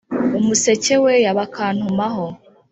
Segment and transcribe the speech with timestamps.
[0.39, 2.25] Umuseke weya bakantumaho: